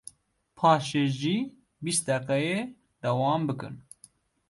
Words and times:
paşê 0.57 1.03
jî 1.19 1.37
bîst 1.83 2.03
deqeyê 2.07 2.59
dewam 3.01 3.41
bikin. 3.47 3.75